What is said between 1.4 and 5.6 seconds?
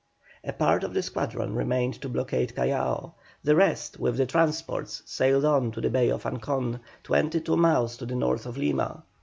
remained to blockade Callao, the rest, with the transports, sailed